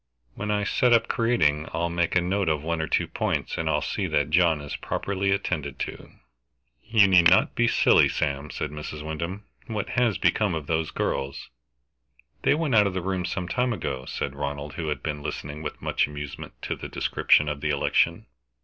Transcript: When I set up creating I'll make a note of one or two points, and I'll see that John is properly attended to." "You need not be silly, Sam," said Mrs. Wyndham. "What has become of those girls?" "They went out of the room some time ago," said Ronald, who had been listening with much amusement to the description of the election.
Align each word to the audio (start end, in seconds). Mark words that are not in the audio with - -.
When 0.33 0.49
I 0.49 0.63
set 0.63 0.93
up 0.93 1.07
creating 1.07 1.67
I'll 1.73 1.91
make 1.91 2.15
a 2.15 2.21
note 2.21 2.49
of 2.49 2.63
one 2.63 2.81
or 2.81 2.87
two 2.87 3.07
points, 3.07 3.55
and 3.55 3.69
I'll 3.69 3.83
see 3.83 4.07
that 4.07 4.31
John 4.31 4.59
is 4.59 4.75
properly 4.75 5.29
attended 5.29 5.77
to." 5.77 6.13
"You 6.83 7.07
need 7.07 7.29
not 7.29 7.53
be 7.53 7.67
silly, 7.67 8.09
Sam," 8.09 8.49
said 8.49 8.71
Mrs. 8.71 9.05
Wyndham. 9.05 9.43
"What 9.67 9.89
has 9.89 10.17
become 10.17 10.55
of 10.55 10.65
those 10.65 10.89
girls?" 10.89 11.49
"They 12.41 12.55
went 12.55 12.73
out 12.73 12.87
of 12.87 12.95
the 12.95 13.03
room 13.03 13.25
some 13.25 13.47
time 13.47 13.73
ago," 13.73 14.05
said 14.05 14.33
Ronald, 14.33 14.73
who 14.73 14.87
had 14.87 15.03
been 15.03 15.21
listening 15.21 15.61
with 15.61 15.79
much 15.83 16.07
amusement 16.07 16.53
to 16.63 16.75
the 16.75 16.89
description 16.89 17.47
of 17.47 17.61
the 17.61 17.69
election. 17.69 18.25